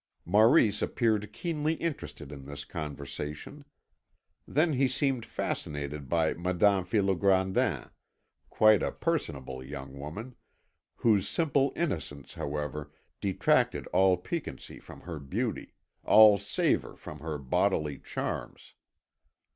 [0.25, 3.65] Maurice appeared keenly interested in this conversation.
[4.47, 7.87] Then he seemed fascinated by Madame Fillot Grandin,
[8.49, 10.37] quite a personable young woman,
[10.95, 17.99] whose simple innocence, however, detracted all piquancy from her beauty, all savour from her bodily
[17.99, 18.73] charms.